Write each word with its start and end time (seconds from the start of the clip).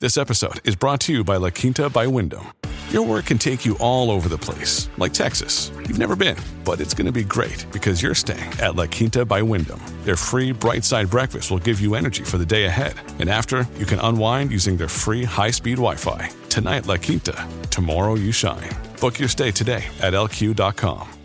This 0.00 0.16
episode 0.16 0.66
is 0.66 0.76
brought 0.76 0.98
to 1.00 1.12
you 1.12 1.22
by 1.24 1.36
La 1.36 1.50
Quinta 1.50 1.90
by 1.90 2.06
Wyndham. 2.06 2.54
Your 2.88 3.06
work 3.06 3.26
can 3.26 3.36
take 3.36 3.66
you 3.66 3.76
all 3.80 4.10
over 4.10 4.30
the 4.30 4.38
place, 4.38 4.88
like 4.96 5.12
Texas. 5.12 5.70
You've 5.76 5.98
never 5.98 6.16
been, 6.16 6.38
but 6.64 6.80
it's 6.80 6.94
going 6.94 7.04
to 7.04 7.12
be 7.12 7.22
great 7.22 7.66
because 7.70 8.00
you're 8.02 8.14
staying 8.14 8.50
at 8.60 8.76
La 8.76 8.86
Quinta 8.86 9.26
by 9.26 9.42
Wyndham. 9.42 9.78
Their 10.04 10.16
free 10.16 10.52
bright 10.52 10.84
side 10.84 11.10
breakfast 11.10 11.50
will 11.50 11.58
give 11.58 11.82
you 11.82 11.96
energy 11.96 12.24
for 12.24 12.38
the 12.38 12.46
day 12.46 12.64
ahead. 12.64 12.94
And 13.18 13.28
after, 13.28 13.68
you 13.76 13.84
can 13.84 13.98
unwind 13.98 14.50
using 14.50 14.78
their 14.78 14.88
free 14.88 15.22
high 15.22 15.50
speed 15.50 15.76
Wi 15.76 15.96
Fi. 15.96 16.30
Tonight, 16.48 16.86
La 16.86 16.96
Quinta. 16.96 17.36
Tomorrow, 17.68 18.14
you 18.14 18.32
shine. 18.32 18.70
Book 19.02 19.18
your 19.18 19.28
stay 19.28 19.50
today 19.50 19.84
at 20.00 20.14
lq.com. 20.14 21.19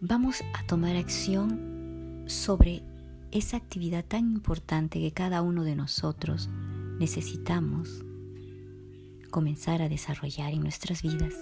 vamos 0.00 0.42
a 0.52 0.66
tomar 0.66 0.96
acción 0.96 2.24
sobre 2.26 2.82
esa 3.30 3.56
actividad 3.56 4.04
tan 4.04 4.30
importante 4.30 5.00
que 5.00 5.12
cada 5.12 5.42
uno 5.42 5.64
de 5.64 5.76
nosotros 5.76 6.48
necesitamos 6.98 8.04
comenzar 9.30 9.82
a 9.82 9.88
desarrollar 9.88 10.52
en 10.52 10.60
nuestras 10.60 11.02
vidas. 11.02 11.34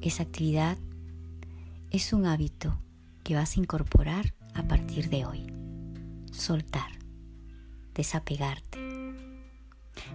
Esa 0.00 0.22
actividad 0.22 0.78
es 1.90 2.12
un 2.12 2.26
hábito 2.26 2.78
que 3.24 3.34
vas 3.34 3.56
a 3.56 3.60
incorporar 3.60 4.34
a 4.54 4.66
partir 4.66 5.10
de 5.10 5.26
hoy. 5.26 5.46
Soltar, 6.32 6.90
desapegarte. 7.94 8.78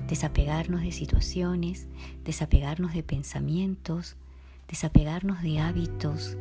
Desapegarnos 0.08 0.82
de 0.82 0.92
situaciones, 0.92 1.88
desapegarnos 2.24 2.94
de 2.94 3.04
pensamientos, 3.04 4.16
desapegarnos 4.68 5.44
de 5.44 5.60
hábitos, 5.60 6.38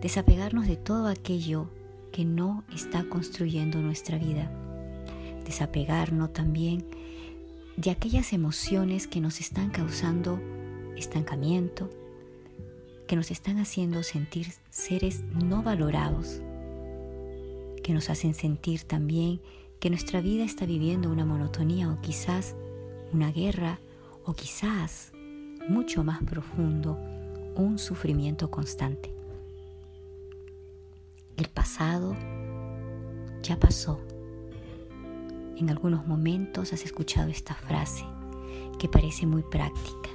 desapegarnos 0.00 0.66
de 0.66 0.76
todo 0.76 1.08
aquello 1.08 1.68
que 2.12 2.24
no 2.24 2.64
está 2.74 3.04
construyendo 3.04 3.80
nuestra 3.80 4.18
vida. 4.18 4.50
Desapegarnos 5.44 6.32
también 6.32 6.84
de 7.76 7.90
aquellas 7.90 8.32
emociones 8.32 9.06
que 9.06 9.20
nos 9.20 9.40
están 9.40 9.70
causando 9.70 10.40
estancamiento, 10.96 11.90
que 13.06 13.16
nos 13.16 13.30
están 13.30 13.58
haciendo 13.58 14.02
sentir 14.02 14.48
seres 14.70 15.22
no 15.34 15.62
valorados, 15.62 16.40
que 17.82 17.92
nos 17.92 18.10
hacen 18.10 18.34
sentir 18.34 18.82
también 18.84 19.40
que 19.80 19.90
nuestra 19.90 20.20
vida 20.20 20.44
está 20.44 20.66
viviendo 20.66 21.10
una 21.10 21.24
monotonía 21.24 21.90
o 21.90 22.00
quizás 22.00 22.54
una 23.12 23.32
guerra 23.32 23.80
o 24.24 24.34
quizás, 24.34 25.12
mucho 25.68 26.04
más 26.04 26.22
profundo, 26.22 26.98
un 27.56 27.78
sufrimiento 27.78 28.50
constante. 28.50 29.19
El 31.40 31.48
pasado 31.48 32.14
ya 33.42 33.58
pasó. 33.58 33.98
En 35.56 35.70
algunos 35.70 36.06
momentos 36.06 36.74
has 36.74 36.84
escuchado 36.84 37.30
esta 37.30 37.54
frase 37.54 38.04
que 38.78 38.90
parece 38.90 39.24
muy 39.24 39.42
práctica. 39.42 40.10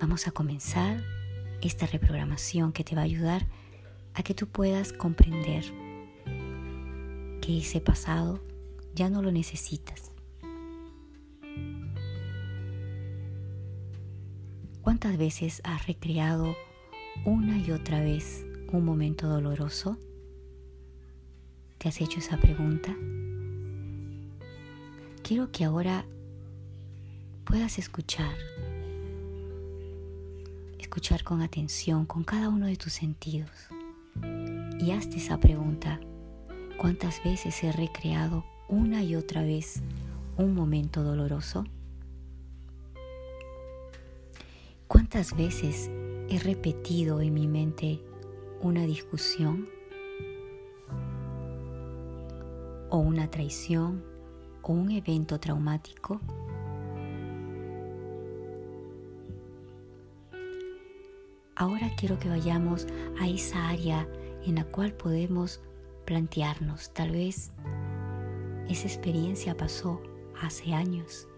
Vamos 0.00 0.26
a 0.26 0.30
comenzar 0.30 1.04
esta 1.60 1.84
reprogramación 1.84 2.72
que 2.72 2.82
te 2.82 2.94
va 2.94 3.02
a 3.02 3.04
ayudar 3.04 3.46
a 4.14 4.22
que 4.22 4.32
tú 4.32 4.48
puedas 4.48 4.94
comprender 4.94 5.62
que 7.42 7.58
ese 7.58 7.82
pasado 7.82 8.42
ya 8.94 9.10
no 9.10 9.20
lo 9.20 9.30
necesitas. 9.30 10.10
¿Cuántas 14.80 15.18
veces 15.18 15.60
has 15.64 15.86
recreado 15.86 16.56
una 17.26 17.58
y 17.58 17.72
otra 17.72 18.00
vez 18.00 18.46
un 18.72 18.84
momento 18.84 19.26
doloroso? 19.28 19.98
¿Te 21.78 21.88
has 21.88 22.00
hecho 22.00 22.18
esa 22.18 22.36
pregunta? 22.36 22.94
Quiero 25.22 25.50
que 25.50 25.64
ahora 25.64 26.04
puedas 27.44 27.78
escuchar, 27.78 28.34
escuchar 30.78 31.24
con 31.24 31.42
atención, 31.42 32.06
con 32.06 32.22
cada 32.22 32.48
uno 32.48 32.66
de 32.66 32.76
tus 32.76 32.92
sentidos. 32.92 33.50
Y 34.78 34.92
hazte 34.92 35.16
esa 35.16 35.38
pregunta, 35.38 36.00
¿cuántas 36.78 37.22
veces 37.24 37.62
he 37.64 37.72
recreado 37.72 38.44
una 38.68 39.02
y 39.02 39.16
otra 39.16 39.42
vez 39.42 39.82
un 40.36 40.54
momento 40.54 41.02
doloroso? 41.02 41.64
¿Cuántas 44.86 45.36
veces 45.36 45.90
he 46.28 46.38
repetido 46.38 47.20
en 47.20 47.34
mi 47.34 47.46
mente 47.46 48.00
una 48.62 48.84
discusión 48.84 49.68
o 52.90 52.98
una 52.98 53.30
traición 53.30 54.04
o 54.62 54.72
un 54.72 54.90
evento 54.90 55.40
traumático? 55.40 56.20
Ahora 61.56 61.90
quiero 61.98 62.18
que 62.18 62.28
vayamos 62.28 62.86
a 63.20 63.28
esa 63.28 63.68
área 63.68 64.08
en 64.46 64.54
la 64.54 64.64
cual 64.64 64.94
podemos 64.94 65.60
plantearnos, 66.06 66.92
tal 66.92 67.10
vez 67.12 67.52
esa 68.68 68.86
experiencia 68.86 69.56
pasó 69.56 70.00
hace 70.40 70.72
años, 70.72 71.28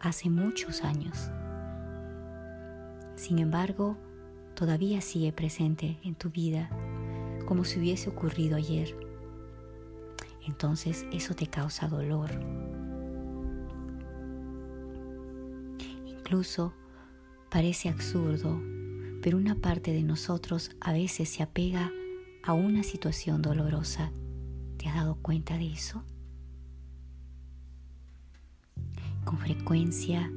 hace 0.00 0.30
muchos 0.30 0.82
años. 0.84 1.30
Sin 3.16 3.38
embargo, 3.38 3.96
todavía 4.60 5.00
sigue 5.00 5.32
presente 5.32 5.98
en 6.04 6.14
tu 6.14 6.28
vida 6.28 6.68
como 7.46 7.64
si 7.64 7.78
hubiese 7.78 8.10
ocurrido 8.10 8.58
ayer. 8.58 8.94
Entonces 10.46 11.06
eso 11.12 11.34
te 11.34 11.46
causa 11.46 11.88
dolor. 11.88 12.30
Incluso 16.06 16.74
parece 17.50 17.88
absurdo, 17.88 18.60
pero 19.22 19.38
una 19.38 19.54
parte 19.54 19.94
de 19.94 20.02
nosotros 20.02 20.72
a 20.78 20.92
veces 20.92 21.30
se 21.30 21.42
apega 21.42 21.90
a 22.42 22.52
una 22.52 22.82
situación 22.82 23.40
dolorosa. 23.40 24.12
¿Te 24.76 24.88
has 24.90 24.96
dado 24.96 25.14
cuenta 25.22 25.56
de 25.56 25.72
eso? 25.72 26.04
Con 29.24 29.38
frecuencia 29.38 30.30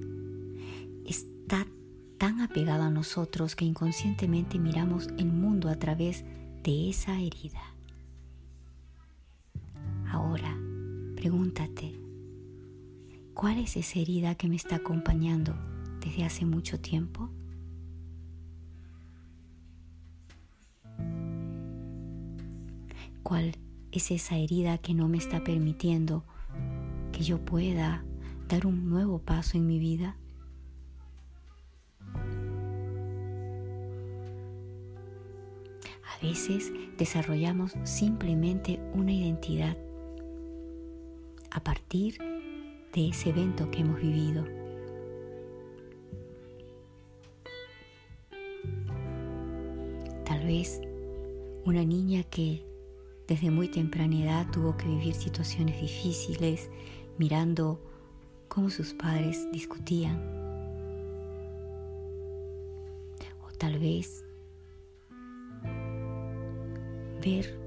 está 1.06 1.68
tan 2.24 2.40
apegado 2.40 2.84
a 2.84 2.90
nosotros 2.90 3.54
que 3.54 3.66
inconscientemente 3.66 4.58
miramos 4.58 5.10
el 5.18 5.26
mundo 5.26 5.68
a 5.68 5.76
través 5.76 6.24
de 6.64 6.90
esa 6.90 7.20
herida. 7.20 7.62
Ahora, 10.10 10.58
pregúntate, 11.18 12.00
¿cuál 13.34 13.60
es 13.60 13.76
esa 13.76 14.00
herida 14.00 14.36
que 14.36 14.48
me 14.48 14.56
está 14.56 14.78
acompañando 14.78 15.54
desde 16.00 16.24
hace 16.24 16.46
mucho 16.46 16.80
tiempo? 16.80 17.30
¿Cuál 23.22 23.52
es 23.92 24.12
esa 24.12 24.38
herida 24.38 24.78
que 24.78 24.94
no 24.94 25.10
me 25.10 25.18
está 25.18 25.44
permitiendo 25.44 26.24
que 27.12 27.22
yo 27.22 27.44
pueda 27.44 28.06
dar 28.48 28.66
un 28.66 28.90
nuevo 28.90 29.20
paso 29.20 29.58
en 29.58 29.68
mi 29.68 29.78
vida? 29.78 30.16
Veces 36.24 36.72
desarrollamos 36.98 37.76
simplemente 37.84 38.80
una 38.94 39.12
identidad 39.12 39.78
a 41.52 41.62
partir 41.62 42.18
de 42.94 43.10
ese 43.10 43.30
evento 43.30 43.70
que 43.70 43.82
hemos 43.82 44.02
vivido. 44.02 44.46
Tal 50.24 50.48
vez 50.48 50.82
una 51.66 51.84
niña 51.84 52.24
que 52.24 52.66
desde 53.28 53.52
muy 53.52 53.68
temprana 53.68 54.24
edad 54.24 54.52
tuvo 54.52 54.78
que 54.78 54.88
vivir 54.88 55.14
situaciones 55.14 55.80
difíciles, 55.82 56.70
mirando 57.18 57.80
cómo 58.48 58.70
sus 58.70 58.94
padres 58.94 59.46
discutían. 59.52 60.18
O 63.46 63.52
tal 63.58 63.78
vez 63.78 64.23
ver 67.24 67.60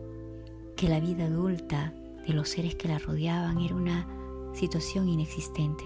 que 0.76 0.88
la 0.88 1.00
vida 1.00 1.24
adulta 1.24 1.94
de 2.26 2.34
los 2.34 2.48
seres 2.48 2.74
que 2.74 2.88
la 2.88 2.98
rodeaban 2.98 3.60
era 3.60 3.74
una 3.74 4.06
situación 4.54 5.08
inexistente. 5.08 5.84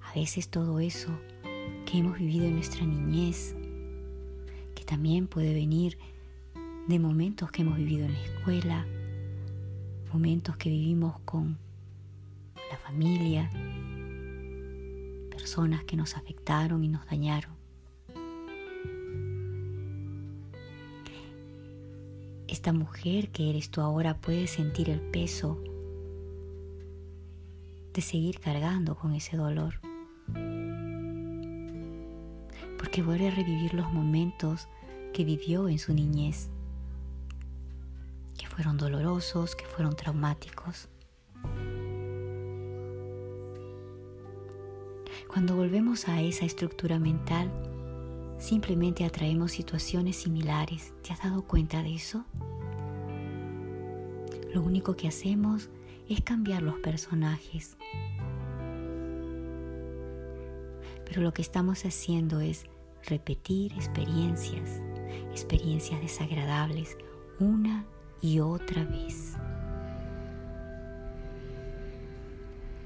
A 0.00 0.14
veces 0.14 0.48
todo 0.48 0.80
eso 0.80 1.10
que 1.86 1.98
hemos 1.98 2.18
vivido 2.18 2.46
en 2.46 2.56
nuestra 2.56 2.84
niñez, 2.84 3.54
que 4.74 4.84
también 4.84 5.26
puede 5.26 5.54
venir 5.54 5.96
de 6.88 6.98
momentos 6.98 7.50
que 7.50 7.62
hemos 7.62 7.76
vivido 7.76 8.04
en 8.06 8.12
la 8.12 8.22
escuela, 8.24 8.86
momentos 10.12 10.56
que 10.56 10.68
vivimos 10.68 11.18
con 11.20 11.56
la 12.70 12.76
familia, 12.78 13.50
personas 15.42 15.82
que 15.82 15.96
nos 15.96 16.16
afectaron 16.16 16.84
y 16.84 16.88
nos 16.88 17.04
dañaron. 17.06 17.56
Esta 22.46 22.72
mujer 22.72 23.30
que 23.30 23.50
eres 23.50 23.68
tú 23.68 23.80
ahora 23.80 24.20
puede 24.20 24.46
sentir 24.46 24.88
el 24.88 25.00
peso 25.00 25.60
de 27.92 28.02
seguir 28.02 28.38
cargando 28.38 28.94
con 28.94 29.14
ese 29.14 29.36
dolor. 29.36 29.80
Porque 32.78 33.02
vuelve 33.02 33.26
a 33.26 33.34
revivir 33.34 33.74
los 33.74 33.92
momentos 33.92 34.68
que 35.12 35.24
vivió 35.24 35.68
en 35.68 35.80
su 35.80 35.92
niñez, 35.92 36.50
que 38.38 38.46
fueron 38.46 38.76
dolorosos, 38.76 39.56
que 39.56 39.64
fueron 39.64 39.96
traumáticos. 39.96 40.88
Cuando 45.32 45.56
volvemos 45.56 46.08
a 46.08 46.20
esa 46.20 46.44
estructura 46.44 46.98
mental, 46.98 47.50
simplemente 48.38 49.06
atraemos 49.06 49.52
situaciones 49.52 50.16
similares. 50.16 50.92
¿Te 51.02 51.14
has 51.14 51.22
dado 51.22 51.46
cuenta 51.46 51.82
de 51.82 51.94
eso? 51.94 52.26
Lo 54.52 54.60
único 54.60 54.94
que 54.94 55.08
hacemos 55.08 55.70
es 56.06 56.20
cambiar 56.20 56.60
los 56.60 56.74
personajes. 56.80 57.78
Pero 61.06 61.22
lo 61.22 61.32
que 61.32 61.40
estamos 61.40 61.86
haciendo 61.86 62.40
es 62.40 62.66
repetir 63.06 63.72
experiencias, 63.72 64.82
experiencias 65.30 66.02
desagradables, 66.02 66.98
una 67.40 67.86
y 68.20 68.40
otra 68.40 68.84
vez. 68.84 69.32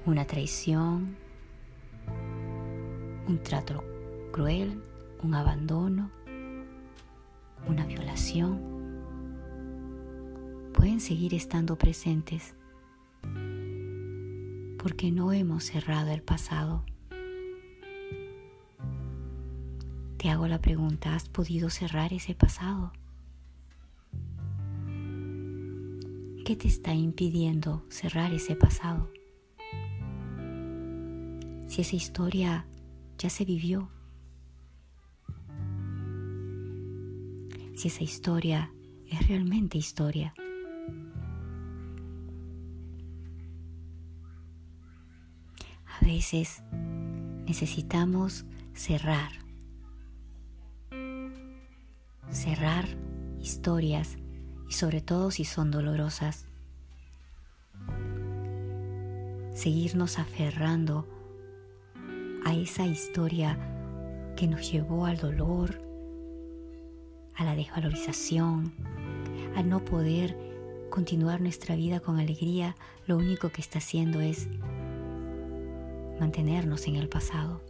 Una 0.04 0.24
traición, 0.24 1.25
un 3.28 3.42
trato 3.42 3.84
cruel, 4.32 4.82
un 5.22 5.34
abandono, 5.34 6.10
una 7.66 7.86
violación, 7.86 8.60
pueden 10.72 11.00
seguir 11.00 11.34
estando 11.34 11.76
presentes 11.76 12.54
porque 14.78 15.10
no 15.10 15.32
hemos 15.32 15.64
cerrado 15.64 16.12
el 16.12 16.22
pasado. 16.22 16.84
Te 20.16 20.30
hago 20.30 20.46
la 20.46 20.60
pregunta, 20.60 21.14
¿has 21.16 21.28
podido 21.28 21.70
cerrar 21.70 22.12
ese 22.12 22.34
pasado? 22.34 22.92
¿Qué 26.44 26.54
te 26.54 26.68
está 26.68 26.94
impidiendo 26.94 27.84
cerrar 27.88 28.32
ese 28.32 28.54
pasado? 28.54 29.10
Si 31.66 31.80
esa 31.80 31.96
historia 31.96 32.64
ya 33.18 33.30
se 33.30 33.44
vivió, 33.44 33.90
si 37.76 37.88
esa 37.88 38.02
historia 38.02 38.72
es 39.10 39.28
realmente 39.28 39.78
historia. 39.78 40.34
A 46.00 46.04
veces 46.04 46.62
necesitamos 47.46 48.44
cerrar, 48.74 49.32
cerrar 52.30 52.86
historias 53.40 54.18
y 54.68 54.72
sobre 54.72 55.00
todo 55.00 55.30
si 55.30 55.44
son 55.44 55.70
dolorosas. 55.70 56.46
Seguirnos 59.54 60.18
aferrando 60.18 61.15
a 62.46 62.54
esa 62.54 62.86
historia 62.86 63.58
que 64.36 64.46
nos 64.46 64.70
llevó 64.70 65.06
al 65.06 65.16
dolor, 65.16 65.82
a 67.34 67.42
la 67.42 67.56
desvalorización, 67.56 68.72
a 69.56 69.64
no 69.64 69.84
poder 69.84 70.38
continuar 70.88 71.40
nuestra 71.40 71.74
vida 71.74 71.98
con 71.98 72.20
alegría, 72.20 72.76
lo 73.08 73.16
único 73.16 73.48
que 73.48 73.60
está 73.60 73.78
haciendo 73.78 74.20
es 74.20 74.46
mantenernos 76.20 76.86
en 76.86 76.94
el 76.94 77.08
pasado. 77.08 77.62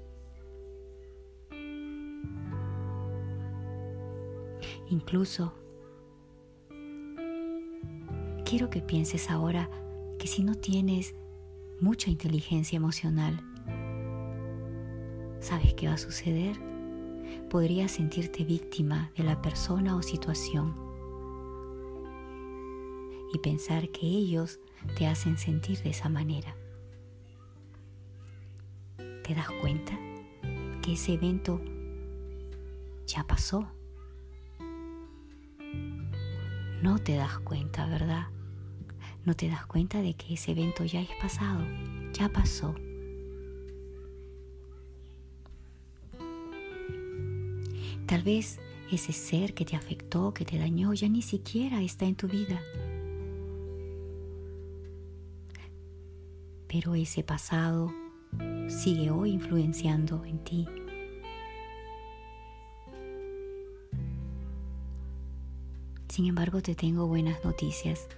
Incluso 4.90 5.54
quiero 8.44 8.68
que 8.68 8.82
pienses 8.82 9.30
ahora 9.30 9.70
que 10.18 10.26
si 10.26 10.44
no 10.44 10.54
tienes 10.54 11.14
mucha 11.80 12.10
inteligencia 12.10 12.76
emocional, 12.76 13.42
¿sabes 15.46 15.74
qué 15.74 15.86
va 15.86 15.94
a 15.94 15.98
suceder? 15.98 16.56
podrías 17.48 17.92
sentirte 17.92 18.44
víctima 18.44 19.10
de 19.16 19.24
la 19.24 19.40
persona 19.40 19.96
o 19.96 20.02
situación 20.02 20.74
y 23.32 23.38
pensar 23.38 23.88
que 23.90 24.06
ellos 24.06 24.60
te 24.96 25.06
hacen 25.06 25.38
sentir 25.38 25.82
de 25.82 25.90
esa 25.90 26.08
manera. 26.08 26.56
¿Te 28.96 29.34
das 29.34 29.50
cuenta 29.60 29.98
que 30.82 30.92
ese 30.92 31.14
evento 31.14 31.60
ya 33.06 33.24
pasó? 33.24 33.66
No 36.82 36.98
te 36.98 37.16
das 37.16 37.38
cuenta, 37.40 37.86
¿verdad? 37.86 38.28
No 39.24 39.34
te 39.34 39.48
das 39.48 39.66
cuenta 39.66 40.02
de 40.02 40.14
que 40.14 40.34
ese 40.34 40.52
evento 40.52 40.84
ya 40.84 41.00
es 41.00 41.10
pasado, 41.20 41.60
ya 42.12 42.28
pasó. 42.28 42.74
Tal 48.06 48.22
vez 48.22 48.60
ese 48.92 49.12
ser 49.12 49.52
que 49.52 49.64
te 49.64 49.74
afectó, 49.74 50.32
que 50.32 50.44
te 50.44 50.58
dañó, 50.58 50.94
ya 50.94 51.08
ni 51.08 51.22
siquiera 51.22 51.82
está 51.82 52.04
en 52.04 52.14
tu 52.14 52.28
vida. 52.28 52.62
Pero 56.68 56.94
ese 56.94 57.24
pasado 57.24 57.92
sigue 58.68 59.10
hoy 59.10 59.32
influenciando 59.32 60.24
en 60.24 60.38
ti. 60.44 60.66
Sin 66.08 66.26
embargo, 66.26 66.62
te 66.62 66.74
tengo 66.74 67.06
buenas 67.06 67.44
noticias. 67.44 68.08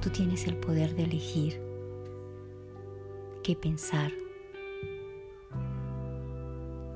Tú 0.00 0.10
tienes 0.10 0.46
el 0.46 0.56
poder 0.56 0.94
de 0.94 1.04
elegir 1.04 1.60
qué 3.42 3.56
pensar, 3.56 4.12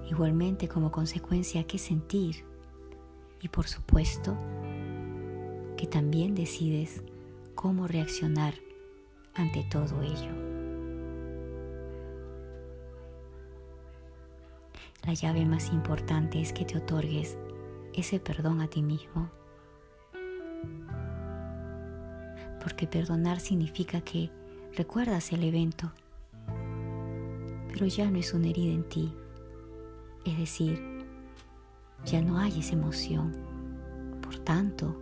igualmente 0.09 0.69
como 0.69 0.91
consecuencia 0.91 1.67
qué 1.67 1.79
sentir 1.79 2.45
y 3.41 3.49
por 3.49 3.67
supuesto 3.67 4.37
que 5.77 5.87
también 5.87 6.35
decides 6.35 7.03
cómo 7.55 7.87
reaccionar 7.87 8.55
ante 9.35 9.65
todo 9.65 10.03
ello. 10.03 10.57
La 15.07 15.15
llave 15.15 15.45
más 15.45 15.73
importante 15.73 16.41
es 16.41 16.53
que 16.53 16.65
te 16.65 16.79
otorgues 16.79 17.39
ese 17.95 18.19
perdón 18.19 18.61
a 18.61 18.69
ti 18.69 18.83
mismo. 18.83 19.31
Porque 22.61 22.89
perdonar 22.89 23.39
significa 23.39 24.01
que 24.01 24.31
recuerdas 24.77 25.33
el 25.33 25.45
evento, 25.45 25.93
pero 27.73 27.87
ya 27.87 28.11
no 28.11 28.19
es 28.19 28.35
una 28.35 28.49
herida 28.49 28.73
en 28.73 28.89
ti, 28.89 29.15
es 30.27 30.37
decir, 30.39 30.83
ya 32.05 32.21
no 32.21 32.39
hay 32.39 32.59
esa 32.61 32.75
emoción. 32.75 33.33
Por 34.21 34.39
tanto, 34.39 35.01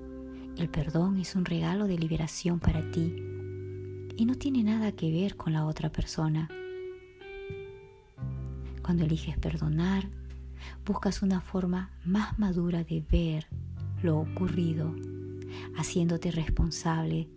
el 0.57 0.69
perdón 0.69 1.19
es 1.19 1.35
un 1.35 1.45
regalo 1.45 1.87
de 1.87 1.99
liberación 1.99 2.61
para 2.61 2.91
ti 2.91 3.17
y 4.17 4.27
no 4.27 4.37
tiene 4.37 4.63
nada 4.63 4.93
que 4.93 5.11
ver 5.11 5.37
con 5.37 5.53
la 5.53 5.67
otra 5.67 5.91
persona. 5.91 6.49
Cuando 8.83 9.05
eliges 9.05 9.39
perdonar, 9.39 10.09
buscas 10.85 11.23
una 11.23 11.41
forma 11.41 11.91
más 12.05 12.39
madura 12.39 12.85
de 12.85 13.03
ver 13.11 13.47
lo 14.03 14.19
ocurrido, 14.19 14.95
haciéndote 15.77 16.31
responsable 16.31 17.29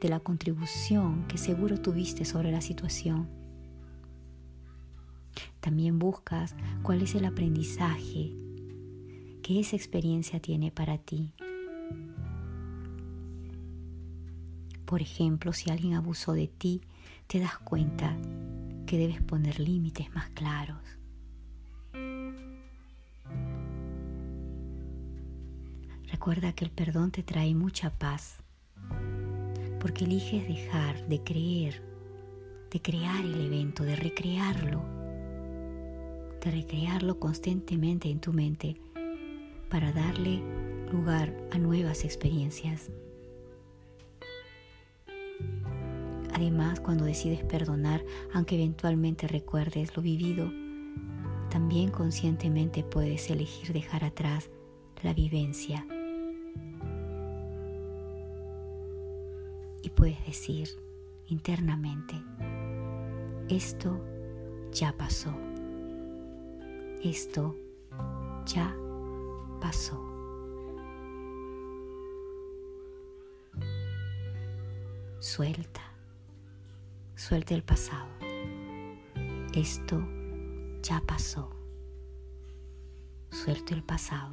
de 0.00 0.08
la 0.08 0.20
contribución 0.20 1.26
que 1.26 1.36
seguro 1.36 1.80
tuviste 1.80 2.24
sobre 2.24 2.50
la 2.50 2.60
situación. 2.60 3.37
También 5.60 5.98
buscas 5.98 6.54
cuál 6.82 7.02
es 7.02 7.14
el 7.14 7.24
aprendizaje 7.24 8.32
que 9.42 9.60
esa 9.60 9.76
experiencia 9.76 10.40
tiene 10.40 10.70
para 10.70 10.98
ti. 10.98 11.32
Por 14.84 15.02
ejemplo, 15.02 15.52
si 15.52 15.70
alguien 15.70 15.94
abusó 15.94 16.32
de 16.32 16.48
ti, 16.48 16.80
te 17.26 17.40
das 17.40 17.58
cuenta 17.58 18.16
que 18.86 18.96
debes 18.96 19.22
poner 19.22 19.60
límites 19.60 20.14
más 20.14 20.30
claros. 20.30 20.78
Recuerda 26.10 26.52
que 26.52 26.64
el 26.64 26.70
perdón 26.70 27.10
te 27.10 27.22
trae 27.22 27.54
mucha 27.54 27.90
paz, 27.90 28.42
porque 29.78 30.04
eliges 30.04 30.48
dejar 30.48 31.06
de 31.06 31.22
creer, 31.22 31.82
de 32.70 32.80
crear 32.80 33.24
el 33.24 33.46
evento, 33.46 33.84
de 33.84 33.94
recrearlo, 33.94 34.97
de 36.40 36.50
recrearlo 36.50 37.18
constantemente 37.18 38.08
en 38.10 38.20
tu 38.20 38.32
mente 38.32 38.80
para 39.68 39.92
darle 39.92 40.42
lugar 40.92 41.36
a 41.50 41.58
nuevas 41.58 42.04
experiencias. 42.04 42.90
Además, 46.34 46.80
cuando 46.80 47.04
decides 47.04 47.42
perdonar, 47.44 48.04
aunque 48.32 48.54
eventualmente 48.54 49.26
recuerdes 49.26 49.96
lo 49.96 50.02
vivido, 50.02 50.50
también 51.50 51.90
conscientemente 51.90 52.84
puedes 52.84 53.28
elegir 53.30 53.72
dejar 53.72 54.04
atrás 54.04 54.50
la 55.02 55.14
vivencia. 55.14 55.86
Y 59.82 59.90
puedes 59.90 60.24
decir 60.26 60.68
internamente, 61.26 62.14
esto 63.48 64.00
ya 64.72 64.92
pasó. 64.96 65.47
Esto 67.02 67.54
ya 68.44 68.74
pasó. 69.60 70.04
Suelta. 75.20 75.80
Suelte 77.14 77.54
el 77.54 77.62
pasado. 77.62 78.08
Esto 79.54 80.02
ya 80.82 81.00
pasó. 81.06 81.50
Suelto 83.30 83.74
el 83.74 83.84
pasado. 83.84 84.32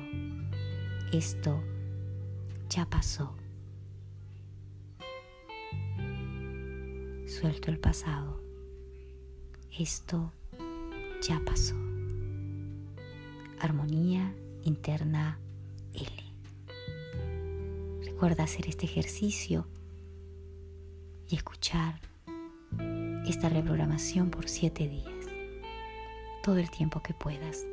Esto 1.13 1.61
ya 2.69 2.89
pasó. 2.89 3.35
Suelto 7.27 7.69
el 7.69 7.79
pasado. 7.79 8.41
Esto 9.77 10.31
ya 11.21 11.39
pasó. 11.45 11.94
Armonía 13.59 14.33
interna 14.63 15.39
L. 15.93 16.23
Recuerda 18.05 18.43
hacer 18.43 18.67
este 18.67 18.85
ejercicio 18.85 19.67
y 21.27 21.35
escuchar 21.35 21.99
esta 23.27 23.49
reprogramación 23.49 24.29
por 24.29 24.47
siete 24.49 24.87
días, 24.87 25.25
todo 26.43 26.57
el 26.57 26.69
tiempo 26.69 27.01
que 27.01 27.13
puedas. 27.13 27.65